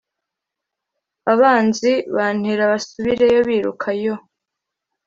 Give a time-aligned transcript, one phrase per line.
[1.33, 4.21] abanzi bantera basubireyo biruka, yoo